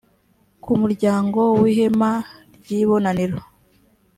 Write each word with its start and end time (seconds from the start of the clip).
ku 0.63 0.71
muryango 0.81 1.39
w’ihema 1.61 2.11
ry’ibonaniro 2.57 3.39